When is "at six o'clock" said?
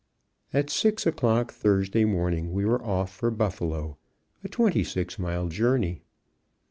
0.51-1.53